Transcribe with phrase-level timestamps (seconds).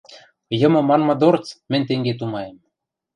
[0.59, 2.57] Йымы манмы дорц, мӹнь тенге тумаем.